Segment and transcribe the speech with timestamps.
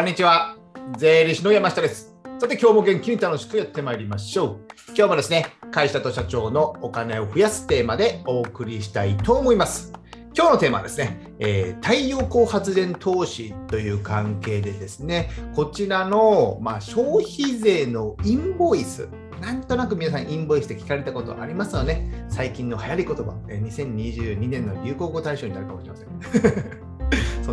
[0.00, 0.56] こんにちは。
[0.96, 2.16] 税理士の山下です。
[2.38, 4.60] さて、今日も元気に楽しくやってまいりましょう。
[4.96, 9.92] 今日もですね、会社と社長のお金を増やすテーマでお送りしたいと思います。
[10.34, 19.06] 今日のテーマはですね、えー太陽光発電投資という関係でですね、こちらの、まあ、消費税のインボイス、
[19.42, 22.24] なんとなく皆さんインボイスで聞かれたことありますよね。
[22.30, 26.79] 最近の流行り言葉、え2022年の流行語大賞になるかもしれません。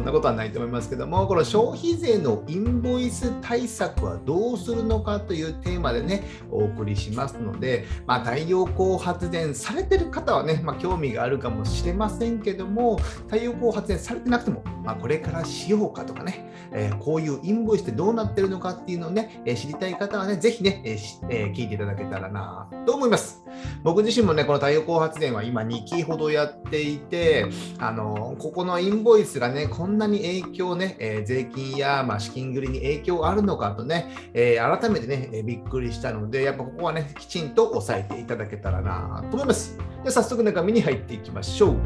[0.07, 20.97] そんなことはないと思いますけども、この消費税のインボイス対策はどうするのかというテーマでね、お送りしますので、まあ、太陽光発電されてる方はね、まあ、興味があるかもしれませんけども、太陽光発電されてなくても、まあ、これからしようかとかね、えーこういうインボイスってどうなってるのかっていうのをね、えー知りたい方はね、ぜひね、えー
[21.29, 23.43] えー聞いていただけたらなと思います。
[23.83, 27.47] 僕自身もね、この太陽光発電は今2期ほどやっていて、
[27.79, 39.77] あのここのインボイスがね、こんんなに影響ね、えー税金や、まあ、資金繰りに影響あるのかとね、えー改めてね、えーびっくりしたので、やっぱここはね、きちんと押さえていただけたらなと思います。
[40.03, 41.77] で早速中身に入っていきましょう。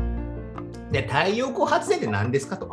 [0.92, 2.70] で太陽光発電って何ですかと。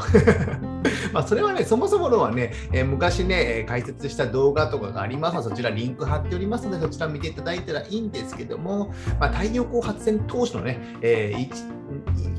[1.13, 11.79] まあそれはね、そもそものはね、えー昔ね、え解説した動画とかがありますので、そちらリンク貼っておりますので、そちら見ていただいたらいいんですけども、まあ、太陽光発電投資のね、えー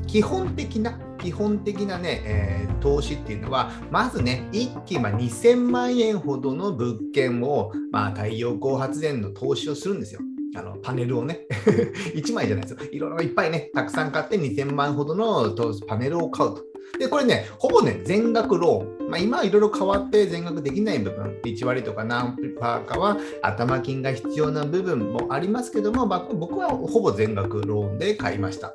[0.06, 10.20] 基本的な、基本的なね、えー投資っていうのは、まずね、1期、ま、2000万円ほどの物件を、まあ、太陽光発電の投資をするんですよ。
[10.56, 11.46] あのパネルをね、
[12.16, 12.78] 1枚じゃないですよ。
[12.90, 15.54] いろいろいっぱいね、たくさん買って2000万ほどの
[15.86, 16.64] パネルを買うと。
[16.98, 19.10] で、これね、ほぼね、全額ローン。
[19.10, 28.74] まあ、今はいろいろ変わって全額できない部分、1割とか何パーかは頭金が必要な部分もありますけども、まあ僕はほぼ全額ローンで買いました。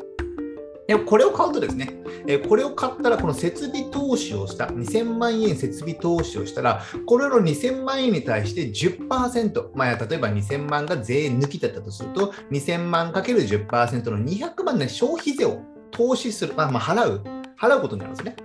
[1.05, 1.89] これを買うとですね、
[2.47, 17.24] これを買ったら、この設備投資をした、2000万円設備投資をしたら、これの2000万円に対して10%、まあ、例えば2000万が税抜きだったとすると、2000万かける10%の200万の消費税を投資する、まあ、まあ払う、
[17.59, 18.35] 払うことになるんですね。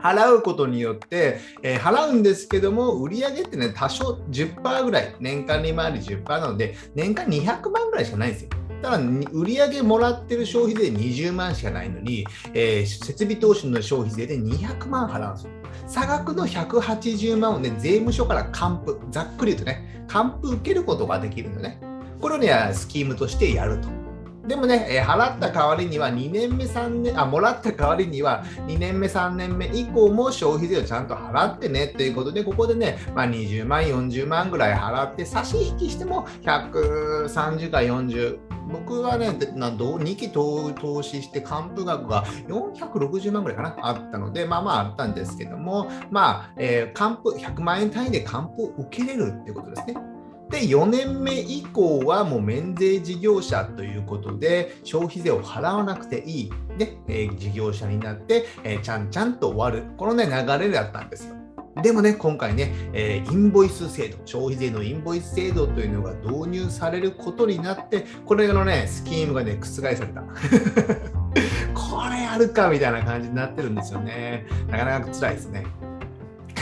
[0.00, 8.50] 払うことによって、えー払うんですけども、売り上げってね、多少10%ぐらい、年間利回り10%なので、年間200万ぐらいしかないんですよ。
[8.82, 9.00] ただ、
[9.32, 15.50] 売り上げもらってる消費税20万しかないのに、えー設備投資の消費税で200万払うんですよ。
[15.86, 21.80] 差額の180万をね、税務署から還付、ざっくり言うとね、還付受けることができるのね。
[22.20, 24.01] これをね、スキームとしてやると。
[24.46, 38.38] でもね、えー払った代わりには2年目、3年、あ、もらった代わりには2年目、3年目以降も消費税をちゃんと払ってねということで、ここでね、まあ、20万、40万ぐらい払って、差し引きしても130か40、
[38.72, 50.11] 僕はね、でなどう2期投資して還付額が460万ぐらいかな、あったので、まあまああったんですけども、まあ、えー還付、100万円単位で還付を受けれるってことですね。
[50.52, 61.36] で4年目以降はもう免税事業者ということで消費税を払わなくていい、ねえー事業者になって、えーちゃんちゃんと終わるこの、ね、流れだったんですよ。
[61.82, 70.20] でもね、今回ね、えーインボイス制度、消費税のインボイス制度というのが導入されることになって、これのね、スキームがね、覆された。
[71.72, 74.46] これやるかみたいな感じになってるんですよね。
[74.68, 75.64] なかなか辛いですね。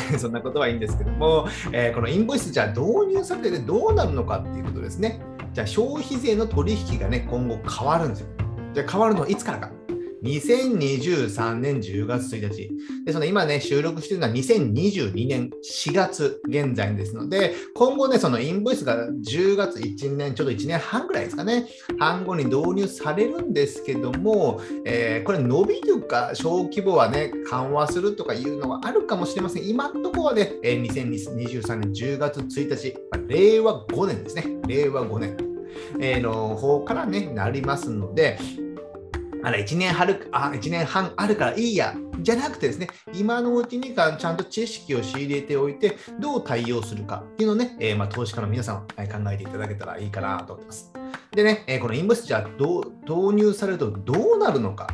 [0.18, 5.20] そんなことはいいんですけども、えーこのインボイスじゃあ導入されてどうなるのかっていうことですね。
[5.52, 8.28] じゃあ消費税の取引がね、今後変わるんですよ。
[8.74, 9.70] じゃあ変わるのはいつからか。
[10.22, 12.70] 2023年10月1日。
[13.04, 21.66] で、その今ね、収録してるのは2022年4月現在ですので、今後ね、そのインボイスが10月1年、ちょっと1年半ぐらいですかね、
[21.98, 29.68] 半後に導入されるんですけども、えーこれ伸びるか、小規模はね、緩和するとかいうのはあるかもしれません。
[29.68, 32.94] 今のところはね、えー2023年10月1日、
[33.28, 34.44] 令和5年ですね。
[34.66, 35.36] 令和5年。
[36.00, 38.38] えーの方からね、なりますので、
[39.42, 50.92] あら1年るあ1年半あるからいいやじゃなくてですね、今のうちにかちゃんと知識を仕入れておいて、どう対応するかっていうのをね、えーまあ、投資家の皆さんは考えていただけたらいいかなと思ってます。
[51.32, 54.88] でね、このインボイスじゃあ導入されるとどうなるのか。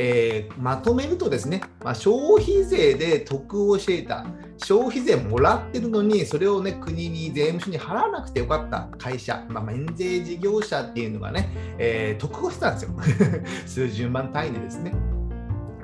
[0.00, 4.24] えーまとめるとですね、まあ、消費税で得をしていた、
[4.56, 11.48] 消費税もらってるのに、それをね、国に税務署に払わなくてよかった会社、まあ、免税事業者っていうのがね、
[11.78, 12.90] えー得をしてたんですよ。
[13.66, 14.94] 数十万単位でですね。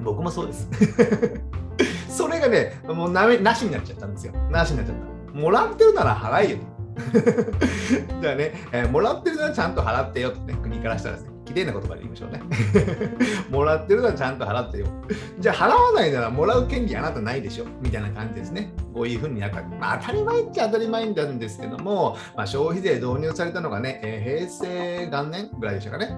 [0.01, 0.69] 僕もそうです。
[2.09, 4.33] それがね、もうなめなしになっちゃったんですよ。
[4.51, 4.97] なしになっちゃっ
[5.33, 5.39] た。
[5.39, 6.59] もらってるなら払えよ。
[8.23, 11.34] じゃあね、えーもらってるならちゃんと払ってよとね、国からしたらですね。
[11.45, 12.43] 綺麗な言葉で言いましょうね。
[13.51, 14.87] もらってるのはちゃんと払ってよ。
[15.39, 18.73] じゃあ払わないならもらう権利あなたないでしょみたいな感じですね。
[18.93, 26.17] こういうふうになった、まあ、当たり前っちゃ当たり前なんですけども、まあ、消費税導入されたのがね、えー、平成元年ぐらいでしたかね。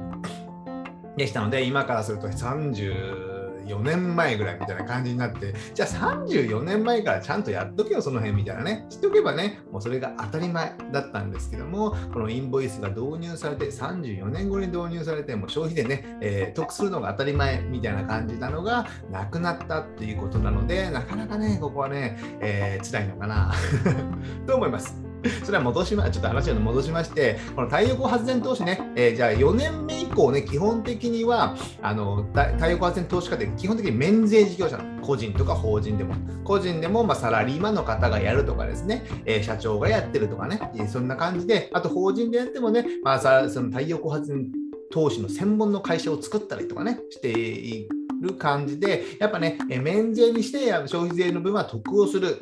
[1.16, 3.35] でしたので、今からすると30
[3.66, 23.52] 4年前ぐらいみたいな感じになって、じゃあ34年前からちゃんとやっとけよ、その辺みたいなね、知っておけばね、もうそれが当たり前だったんですけども、このインボイスが導入されて、34年後に導入されて、もう消費でね、えー、得するのが当たり前みたいな感じなのがなくなったっていうことなので、なかなかね、ここはね、えー、辛いのかな
[24.46, 25.05] と思います。
[25.44, 36.14] それは戻しま、ちょっと話を戻しまして、この太陽光発電投資ね、えー、じゃあ4年目以降ね、基本的には、あの太陽光発電投資家って基本的に免税事業者の個人とか法人でも、
[36.44, 44.50] 個人でもまサラリーマンの方がやるとかですね、えー、社長がやってるとかね、そんな感じで、あと法人でやってもね、まあ、さその太陽光発電
[44.90, 47.88] 投資の専門の会社を作ったりとかね、してい
[48.20, 52.40] る感じで、やっぱね、免税にして消費税の分は得をする。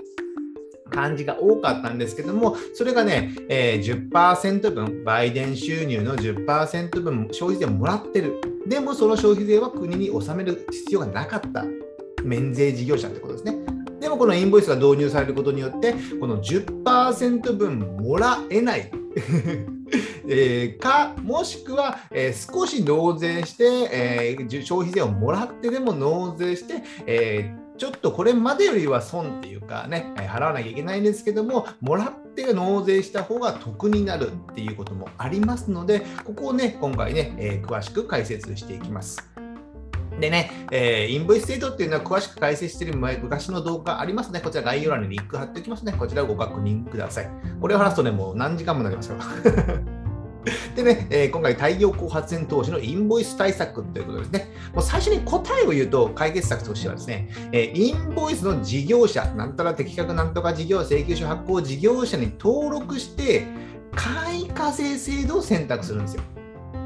[0.94, 8.40] 感じが多かったんですけども、それがね、えー、10%分、売電収入の10%分消費税もらってる。
[8.66, 11.64] でもその消費税は国に納める必要がなかった
[12.22, 13.58] 免税事業者ってことですね。
[14.00, 18.90] でもこのインボイスが導入されることによって、この10%分もらえない
[20.26, 39.28] えー、か、もしくは、えー、少し納税して、えー、消費税をもらってでも納税して、えちょっとこれまでよりは損っていうかね、払わなきゃいけないんですけども、もらって納税した方が得になるっていうこともありますので、ここをね、今回ね、え詳しく解説していきます。
[40.20, 44.40] でね、えー、インボイス制度っていうのは詳しく解説している昔の動画ありますね。
[44.40, 45.92] こちら概要欄にリンク貼っておきますね。
[45.92, 47.30] こちらをご確認ください。
[47.60, 49.93] これを話すとね、もう何時間もなりますから。
[50.74, 54.48] でね、えー、今回、太陽光発電投資のインボイス対策ということですね。
[54.74, 63.46] もう最初に答えを言うと、解決策としてはですね、えー、インボイスの事業者、なんたら適格なんとか事業、請求書発行事業者に登録して、
[63.94, 66.22] 簡易課税制度を選択するんですよ。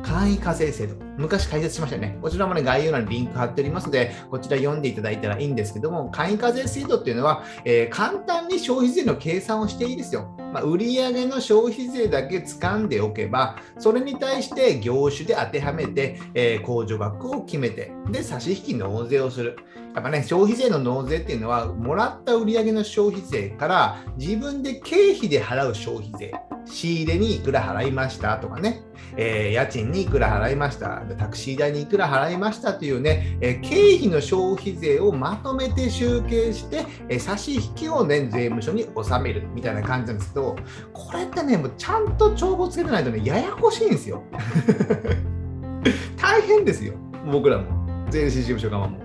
[0.02, 1.07] 簡易課税制度。
[1.18, 2.16] 昔解説しましたよね。
[2.22, 10.34] こちらもね、概要欄にリンク貼っておりますので、こちら読んでいただいたらいいんですけども、簡易課税制度っていうのは、えー、簡単に消費税の計算をしていいですよ。
[10.52, 19.56] まあ、売上の消費税だけ掴んでおけば、それに対して業種で当てはめて、えー、控除額を決めて、で、差し引き納税をする。
[19.94, 26.32] やっぱね、消費税の納税っていうのは、もらった売上の消費税から自分で経費で払う消費税。
[26.70, 28.82] 仕入れにいくら払いましたとかね、
[29.16, 40.56] えー、家賃にいくら払いました、タクシー代にいくら払いましたというね、えー、経費の消費税をまとめて集計して、えー、差し引きをね、税務署に納めるみたいな感じなんですけど、
[40.92, 44.22] これってね、もうちゃんと帳簿つけてないとね、ややこしいんですよ。
[46.16, 46.94] 大変ですよ、
[47.30, 47.64] 僕らも、
[48.10, 48.98] 税理士事務所側も。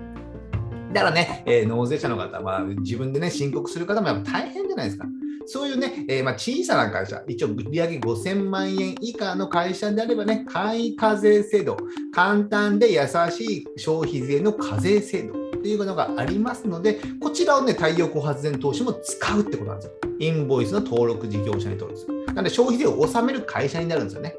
[0.92, 5.06] だからね、えー、納税者の方は自分でね、申告する方もやっぱ大変じゃないですか。
[5.46, 11.76] そういうね、えー、まあ、小さな会社、一応売上5000万円以下の会社であればね、簡易課税制度、
[12.12, 13.00] 簡単で優
[13.30, 19.92] しい消費税の課税制度というのがありますので、こちらをね、太陽光発電投資も使うってことなんですよ。
[20.20, 22.26] インボイスの登録事業者に登録する。
[22.26, 24.34] なので、消費税を納める会社になるんですよね。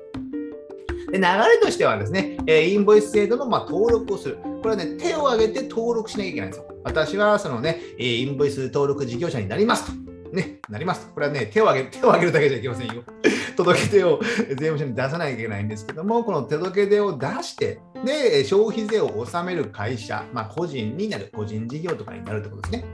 [1.12, 4.38] で流れとしてはですね、えインボイス制度のま登録をする。
[4.38, 6.66] これはね、手を挙げて登録しなきゃいけないんですよ。
[6.84, 10.05] 私はそのね、インボイス登録事業者になりますと。
[10.32, 11.10] ね、なります。
[11.14, 13.04] これはね、手を挙げ手を挙げるだけじゃいけませんよ。
[13.56, 22.86] 届け出を税務署に出さなきゃいけないんですけども、この届け出を出して、で、消費税を納める会社、まあ、個人になる、個人事業とかになるってことですね。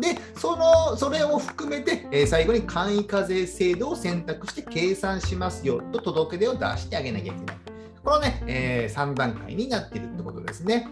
[0.00, 7.56] で、その、それを含めて、えー、最後に簡易課税制度を選択して計算しますよと届け出を出してあげなきゃいけない。
[8.04, 10.88] このね、えー、3段階になっているってことですね。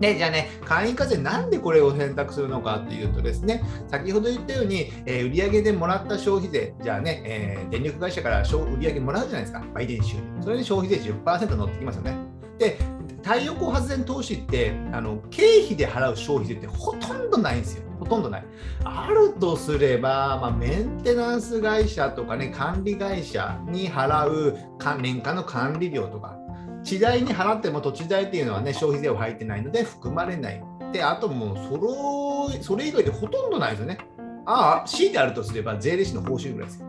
[0.00, 8.44] で、じゃあね、簡易課税、なんでこれを選択するのかというとですね、先ほど言ったように、えー、売上でもらった消費税、じゃあね、えー、電力会社から売
[8.80, 10.22] 上もらうじゃないですか、売電収入。
[10.42, 12.16] それに消費税10%乗ってきますよね。
[12.58, 12.78] で、
[13.22, 17.84] 太陽光発電投資ってあの経費で払う消費税ってほとんどないんですよ。
[17.98, 18.44] ほとんどない。
[18.84, 24.56] あるとすれば、まあ、メンテナンス会社とかね、管理会社に払う
[25.00, 26.38] 年間の管理料とか、
[26.82, 30.62] 地代に払っても土地代っていうのはね、消費税は入ってないので含まれない。
[30.92, 33.98] で、あともうその、それ以外でほとんどないですよね。
[34.46, 36.86] ああ、C であるとすれば税理士の報酬ぐらいですよ。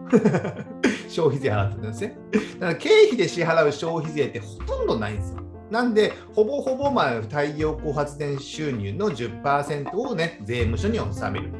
[1.09, 2.17] 消費税払ってるんですね。
[2.59, 5.41] だから経費で支払う消費税ってほとんどないんですよ。
[5.69, 11.53] なんで、ほぼほぼまあ太陽光発電収入の10%をね、税務署に納める。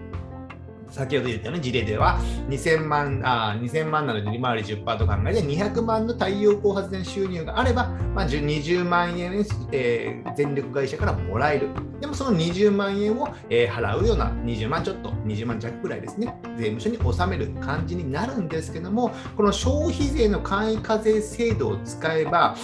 [0.91, 2.19] 先ほど言ったような事例では
[2.49, 11.69] 2000万あ2000万なので利回り10%と考えて200万の太陽光発電収入があれば、まあ、20万円、えー、電力会社からもらえる。
[11.99, 22.55] でもその20万円を、えー、払うような20万ちょっと、20万弱くらいですね、税務署に納める感じになるんですけども、この消費税の簡易課税制度を使えば、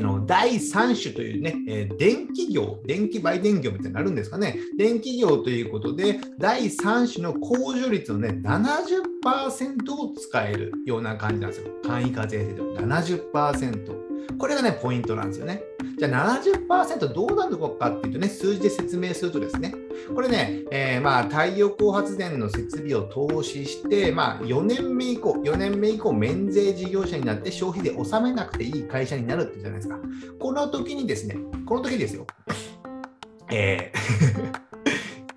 [0.00, 11.70] の第3種というね、電気業、電気売電業みたいになるんですかね、電気業ということで、第3種の控除率のね、70%を使えるような感じなんですよ。
[11.82, 14.09] 簡易課税制度、70%。
[14.38, 15.62] これがね、ポイントなんですよね。
[15.98, 19.74] じゃあ70%どうなるのかっていうとね、数字で説明するとですね、
[20.14, 29.98] これね、えー、まあ太陽光発電の設備を投資して、まあ4年目以降、4年目以降、免税事業者になって消費税納めなくていい会社になるってじゃないですか。
[30.38, 31.36] この時にですね、
[31.66, 32.26] この時ですよ、
[33.50, 33.92] え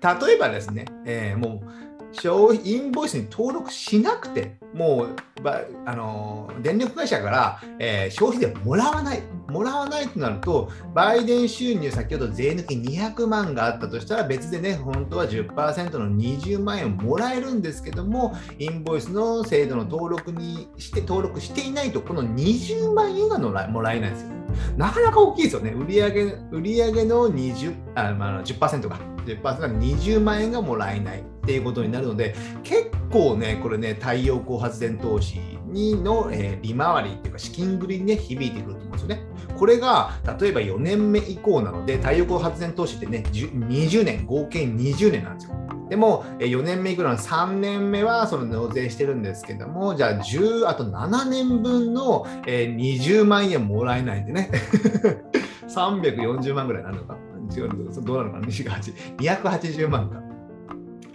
[0.00, 1.84] ー、 例えばですね、えー、もう、
[2.20, 5.16] 消費インボイスに登録しなくて、もう、
[5.84, 24.28] あの電力会社から、えー、消費税もらわない、もらわないとなると、売電収入、先ほど税抜き200万があったとしたら、別でね、本当は10%の20万円をもらえるんですけども、インボイスの制度の登録にして、登録していないと、この20万円がもらえないんですよ。
[24.76, 25.72] なかなか大きいですよね。
[25.72, 26.10] 売上
[26.52, 29.13] 売上の20あ、まあ、10%が。
[29.24, 39.22] 10%が20万円がもらえないっていうことになるので、結構ね、これね、太陽光発電投資にの、えー、利回りっていうか資金繰りにね、響いてくると思うんですよね。
[39.56, 45.54] これが、例えば4年目以降なので、太陽光発電投資ってね、20年、合計20年なんですよ。
[45.88, 54.50] でも、4年目いくらの3年目はその納税してるんですけども、じゃあ10、あと7年分の20万円もらえないんでね、
[55.68, 57.33] 340万ぐらいになるのか。
[57.50, 57.68] 違う
[58.02, 60.22] どうなのかな ?28、280万か。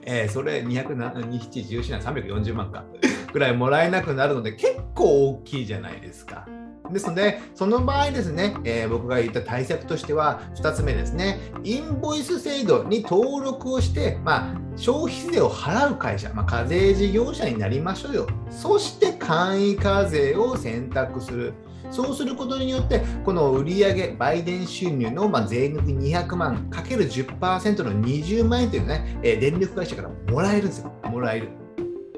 [0.03, 2.85] えー、それ207、17、17、340万か。
[3.31, 6.47] ぐらいもらえなくなるので、結構大きいじゃないですか。
[6.91, 18.27] ですので、その場合ですね、えー、僕が言った対策としては、2つ目ですね、インボイス制度に登録をして、まあ、消費税を払う会社、まあ、課税事業者になりましょうよ。
[18.49, 21.53] そして簡易課税を選択する。
[21.91, 30.93] そうすることによって、この売上、売電収入のま税抜き200万かける10%の20万円というのね、え電力会社からもらえるんですよ。
[31.05, 31.49] もらえる。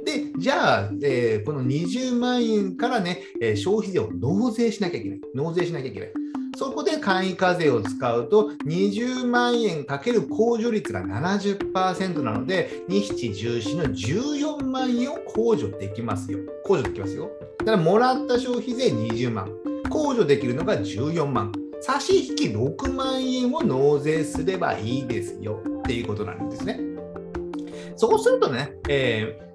[0.06, 5.22] で、じゃあ、えー、この20万円からね、え、消費税を納税しなきゃいけない。
[5.36, 6.13] 納税しなきゃいけない。
[6.58, 16.39] そこで簡易課税を使うと、20万円かける控除率が70%なので、2、7、14の14万円を控除できますよ。
[16.65, 17.31] 控除できますよ。
[17.60, 19.48] だから、もらった消費税20万。
[19.89, 21.51] 控除できるのが14万。
[21.79, 26.79] 差し引き6万円を納税すればいいですよっていうことなんですね。
[27.96, 29.50] そうするとね、えー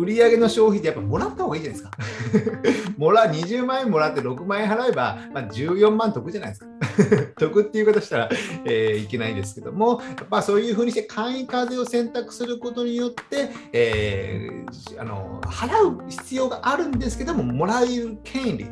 [0.00, 2.90] 売上の消費ってやっぱもらった方がいいじゃないですか。
[2.96, 6.66] もら20万円もらって6万円払えば、まあ、14万得じゃないですか。
[7.38, 8.30] 得っていうことしたら、
[8.64, 18.66] えー、いけないですけども、やっぱそういうふうにして簡易課税を選択することによって、えー、あの払う必要があるんですけども、もらえる権利、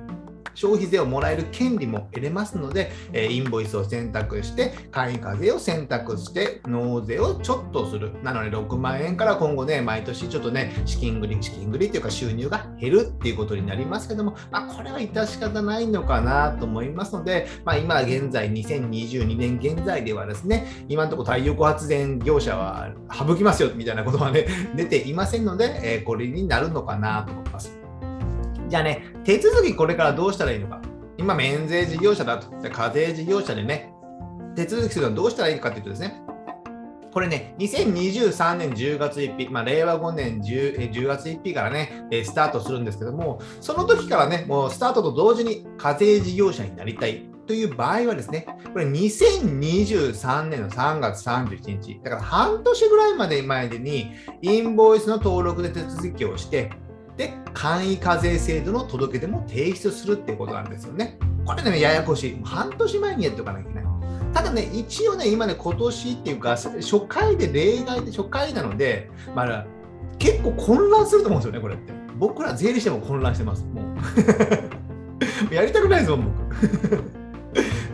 [0.54, 8.12] 消費税をもらえる権利も得れますので、えインボイスを選択して、簡易課税を選択して、納税をちょっとする。
[8.22, 27.81] なので、6万円から今後ね、毎年ちょっとね、資金繰り、資金繰りというか収入が減るっていうことになりますけども、まあ、これは致し方ないのかなと思いますので、まあ、今現在、2022年現在ではですね、今のところ太陽光発電業者は省きますよみたいなことはね、出ていませんので、えこれになるのかなと思います。
[28.72, 30.80] じゃあね、手続きこれからどうしたらいいのか。
[31.18, 32.48] 今、免税事業者だと。
[32.70, 33.92] 課税事業者でね、
[34.56, 36.22] 手続きするのはどうしたらいいかというとですね、
[37.12, 56.70] これね、2023年10月1日、まあ、令和5年 10, 10月1日からね、スタートするんですけども、その時からね、もうスタートと同時に課税事業者になりたいという場合はですね、これ2023年の3月31日、だから半年ぐらいまで前に、インボイスの登録で手続きをして、
[57.16, 61.18] で、簡易課税制度の届け出も提出するっていうことなんですよね。
[61.44, 62.40] これね、ややこしい。
[62.42, 63.84] 半年前にやっておかなきゃいけない。
[64.32, 69.66] ただね、一応ね、今ね、今年っていうか、初回で例外で初回なので、まあ、
[70.18, 71.92] 結構混乱すると思うんですよね、これって。
[72.18, 73.64] 僕ら税理士でも混乱してます。
[73.64, 73.84] もう。
[75.54, 77.21] やりたくないですもん、僕。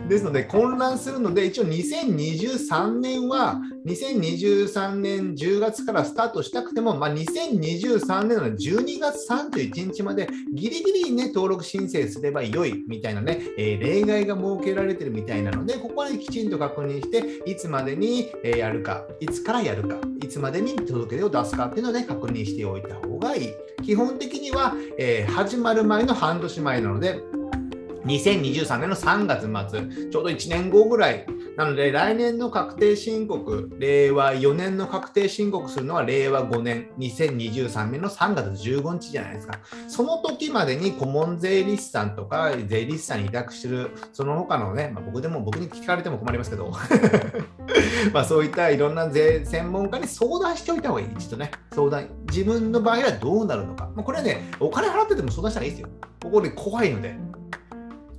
[0.09, 23.53] ですので混乱するので一応2023年は2023年10月からスタートしたくても、まあ、2023年の12月31日までギリギリね登録申請すれば良いみたいなね、えー、例外が設けられてるみたいなのでここは、きちんと確認していつまでにやるかいつからやるかいつまでに届け出を出すかっていうのをね確認しておいた方がいい。
[23.83, 27.21] 基本的には、えー、始まる前の半年前なので
[28.09, 31.25] 2023年の3月末、ちょうど1年後ぐらい、
[31.55, 39.59] なので来年の確定申告、令和4年の確定申告するのは令和5年、2023年の3月15日じゃないですか。
[39.87, 46.71] その時までに顧問税理士さんとか税理士さんに委託してる、その他のね、まあ、僕でも僕に聞かれても困りますけど、
[48.13, 51.07] まあそういったいろんな税専門家に相談しておいた方がいい。
[51.17, 52.07] 一度ね、相談。
[52.29, 53.89] 自分の場合はどうなるのか。
[53.95, 55.89] まあ、これはね、お金払ってても相談したらいいですよ。
[56.23, 57.28] ここで怖いので。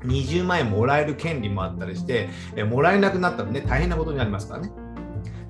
[0.04, 4.71] 20万円もらえる権利もあったりして、えもらえなくなったらね、大変なことになりますからね。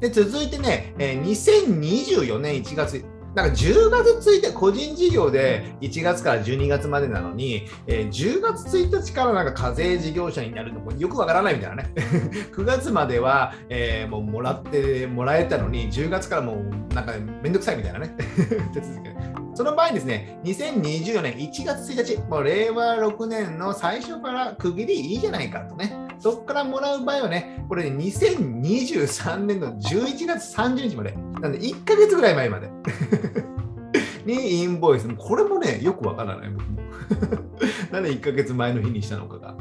[0.01, 3.05] で、続いてね、え2024年1月、
[3.35, 11.91] なんか10月1日、個人事業で1月から12月までなのに、えー、10月1日からなんか課税事業者になるのもよくわからないみたいなね。
[12.53, 18.17] 9月までは、えー、もうもらってもらえたのに、10月からもうなんかめんどくさいみたいなね。
[18.75, 32.71] 手続きその場合ですね、2024年1月1日、もう令和6年の最初から区切りいいじゃないかとね、そこからもらう場合はね、これね、2023年の11月30日まで、なんで1ヶ月ぐらい前まで
[34.25, 36.81] にインボイス、これもね、よくわからない、僕も。
[37.91, 39.57] なんで1ヶ月前の日にしたのかが。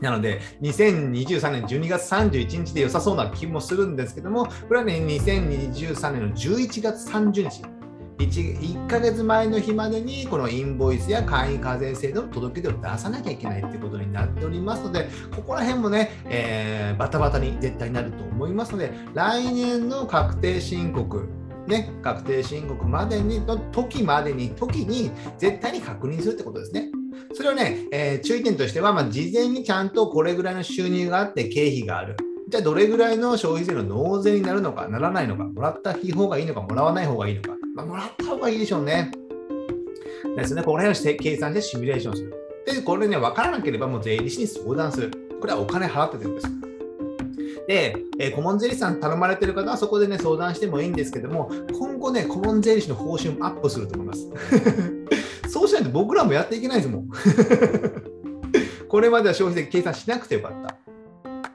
[0.00, 7.79] なので、2023年12月31日で良さそうな気もするんですけども、これはね、2023年の11月30日。
[8.20, 21.28] 1, 1ヶ月前の日までにこのインボイスや簡易課税制度の届け出を出さなきゃいけないってことになっておりますので、ここら辺もね、えー、バタバタに絶対になると思いますので、来年の確定申告、
[21.66, 26.90] ね、確定申告までにの時までに、時に絶対に確認するってことですね。
[27.32, 32.16] それをね、えー、注意点としては、まあ、事前にちゃんとこれぐらいの収入があって経費がある。
[32.50, 39.10] じゃあどれぐらいの消費税の納税になるのか、ならないのか、もらった方がいいのか、もらわない方がいいのか、まあ、もらった方がいいでしょうね。
[40.36, 42.34] ですね、ここら辺を計算してシミュレーションする。
[42.66, 45.10] で、これね、分からなければもう税理士に相談する。
[45.40, 46.46] これはお金払っててるんです。
[47.66, 54.28] で、えー、顧問税理士さん頼まれてる方はそこでね、相談してもいいんですけども、今後ね、顧問税理士の報酬もアップすると思います。
[55.48, 57.08] そうしないと僕らもやっていけないですもん。
[58.88, 60.89] これまでは消費税計算しなくてよかった。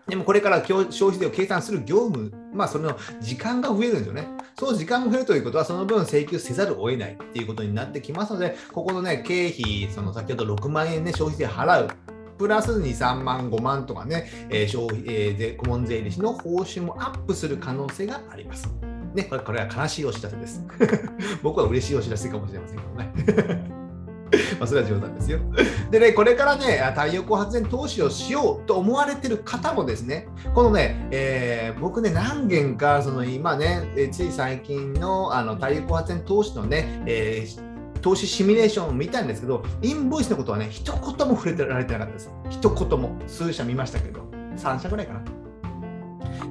[0.07, 4.27] でもこれから消費税を計算する業務、まあ、その時間が増えるんですよね。
[4.57, 11.89] その時間が増えるということは、その分請求せざるを得ないっていうことになってきますので、ここのね、経費、その先ほど6万円ね、消費税払う。
[12.37, 18.69] プラス2、3万、5万とかね、えー、消費、えー、税顧問税理士の報酬もアップする可能性があります。
[19.13, 20.61] ね、これこれは悲しいお知らせです。
[21.41, 22.77] 僕は嬉しいお知らせかもしれません
[23.25, 23.84] けどね。
[24.59, 25.39] まあそれは冗談ですよ。
[25.91, 37.65] でね、これからね、太陽光発電投資をしようと思われてる方もですね、このね、えー、僕ね、何件か、その今ね、つい最近のあの太陽光発電投資のね、えー
[38.05, 42.29] 投資シミュレーションを見たんですけど、インボイスのことはね、一言も触れてられてなかったです。
[42.51, 43.15] 一言も。
[43.25, 44.21] 数社見ましたけど、
[44.57, 45.44] 3社ぐらいかな。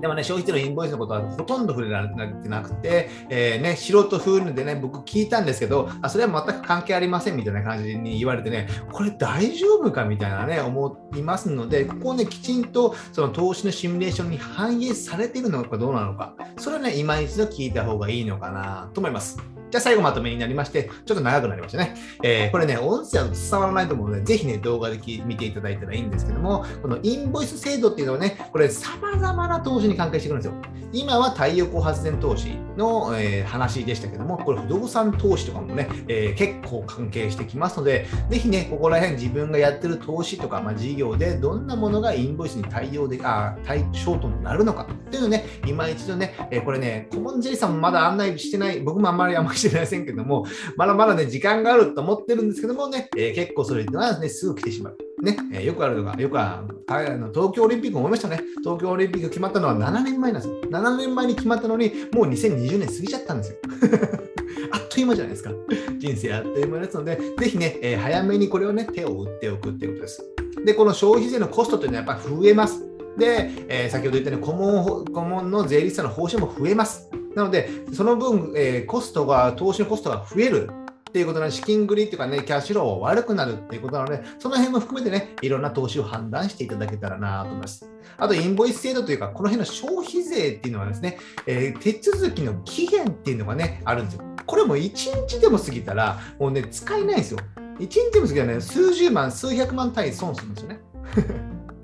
[0.05, 19.39] でもね、消費税のインボイスのことはほとんど触れられてなくて、えー、ね、素人風でね、僕聞いたんですけど、あそれは全く関係ありませんみたいな感じに言われてね、これ大丈夫かみたいなね、思いますので、ここをね、きちんとその投資のシミュレーションに反映されているのかどうなのか、それはね、今一度聞いた方がいいのかなと思います。
[19.75, 21.97] じゃあ最後まとめになりまして、ちょっと長くなりましたね。
[22.23, 30.85] えー、これね、音声は伝わらないと思うので、ぜひね、動画で見ていただいたらいいんですけども、このインボイス制度っていうのはね、これ様々な投資に関係してくるんですよ。
[30.93, 50.47] 今は太陽光発電投資の、えー、話でしたけども、これ不動産投資とかもね、えー、結構関係してきますので、ぜひね、ここら辺自分がやってる投資とか、まあ、事業でどんなものがインボイスに対応で、あ対象となるのかっていうのね、今一度ね、え、これね、コモンジェリさんもまだ案内してない、僕もあんまりあんまりしてませんけども、
[50.77, 54.97] まだまだね、時間があると思ってるんですけどもね、えー、結構それはね、すぐ来てしまう。
[55.23, 58.41] ね、えー、よくあるのが、よくあの東京オリンピック思いましたね。
[58.63, 60.61] 東京オリンピック決まったのは7年前なんですよ。
[60.71, 63.59] 7年前に決まったのに、もう2020年過ぎちゃったんですよ。
[64.73, 65.51] あっという間じゃないですか。
[65.99, 70.25] 人生あっという間ですので、ぜひね、えー、早めにこれをね、手を打っておくっていうことです。
[70.65, 72.85] で、この消費税のコストというのはやっぱり増えます。
[73.17, 77.09] で、えー、先ほど言ったように顧問顧問の税理士さんの報酬も増えます。
[77.35, 80.71] なので、その分、えー、コストが、投資のコストが増える。
[81.09, 87.89] っていうことなので、資金繰りっていうかね、キャッシュロー悪くなるっていうことなので、その辺も含めてね、いろんな投資を判断していただけたらなと思います。
[88.17, 94.25] あと、インボイス制度というか、この辺の消費税っていうのはですね、えー、手続きの期限っていうのがね、あるんですよ。
[94.45, 97.39] これも1日でも過ぎたら、もうね、使えないんですよ。
[97.79, 100.81] 1日でも過ぎたらね、数十万、数百万単位損するんですよね。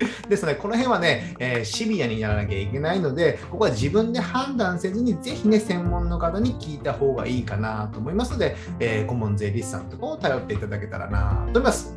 [0.29, 11.95] ですので、この辺はね、えー、シビアにならなきゃいけないので、ここは自分で判断せずに、ぜひね、専門の方に聞いた方がいいかなと思いますので、えー、顧問税理士さんとかを頼っていただけたらなと思います。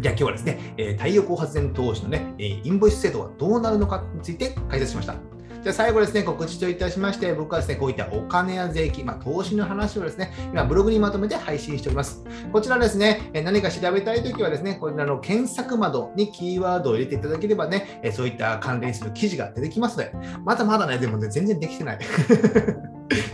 [0.00, 5.16] じゃあ今日はですね、えー、太陽光発電投資のね、えインボイス制度はどうなるのかについて解説しました。
[5.68, 12.24] じゃ最後ですね、告知といたしまして、僕はですね、こういったお金や税金、まあ、投資の話をですね、今ブログにまとめて配信しております。
[12.50, 21.98] こちらですね、何か調べたいときはですね、こちらの検索窓にキーワードを入れていただければね、そういった関連する記事が出てきますので、まだまだね、でもね、全然できてない。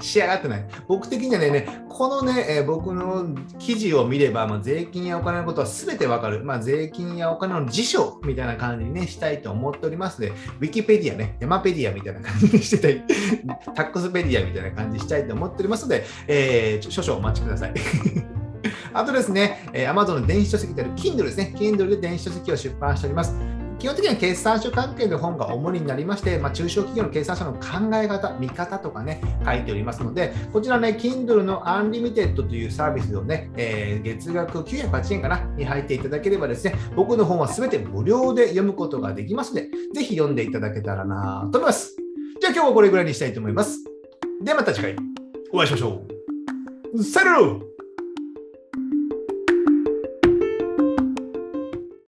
[0.00, 0.64] 仕上がってない。
[0.86, 6.44] 僕的にはね、このね、えー、僕の記事を見れば、まあ、税金やお金のことは全てわかる。
[6.44, 13.04] まあ、税金やお金の辞書みたいな感じにね、したいと思っておりますので、ウィキペディアね、ヤマペディアみたいな感じにしてたい、
[13.74, 17.74] タックスペディアみたいな感じにしたいと思っておりますので、えー、少々お待ちください。
[18.92, 21.52] あとですね、えー、Amazon の電子書籍である Kindle ですね。
[21.56, 23.63] Kindle で電子書籍を出版しております。
[23.84, 41.94] 基本的には決算書関係の本が主になりまして、まあ、中小企業の決算書の考え方、見方とかね、書いておりますので、こちらね、Kindle の Unlimited というサービスをね、えー、月額908円かな、に入っていただければですね、僕の本はすべて無料で読むことができますので、ぜひ読んでいただけたらなと思います。
[42.40, 43.84] じゃあ今日はこれぐらいにしたいと思います。
[44.42, 44.96] ではまた次回
[45.52, 46.06] お会いしましょ
[46.94, 47.02] う。
[47.04, 47.73] さよなら